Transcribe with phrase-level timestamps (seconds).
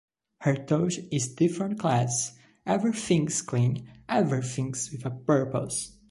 [0.39, 5.95] Her touch is different class- everything's clean, everything's with a purpose.